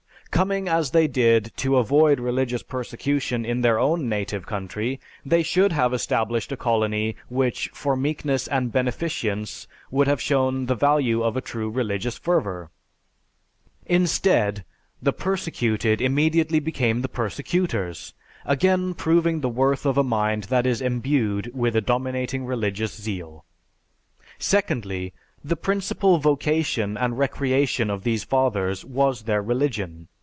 [0.41, 5.73] Coming as they did, to avoid religious persecution in their own native country, they should
[5.73, 11.35] have established a colony which for meekness and beneficence would have shown the value of
[11.35, 12.71] a true religious fervor.
[13.85, 14.63] Instead,
[15.01, 18.13] the persecuted immediately became the persecutors
[18.45, 23.43] again proving the worth of a mind that is imbued with a dominating religious zeal.
[24.39, 25.13] Secondly,
[25.43, 30.07] the principal vocation and recreation of these Fathers was their religion.